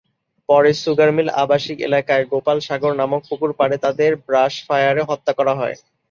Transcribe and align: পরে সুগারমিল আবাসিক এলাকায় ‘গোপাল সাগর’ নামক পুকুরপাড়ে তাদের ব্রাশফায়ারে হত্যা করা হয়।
পরে 0.49 0.71
সুগারমিল 0.83 1.29
আবাসিক 1.43 1.77
এলাকায় 1.87 2.23
‘গোপাল 2.31 2.57
সাগর’ 2.67 2.93
নামক 2.95 3.21
পুকুরপাড়ে 3.29 3.75
তাদের 3.77 4.11
ব্রাশফায়ারে 4.27 5.01
হত্যা 5.09 5.33
করা 5.39 5.53
হয়। 5.59 5.75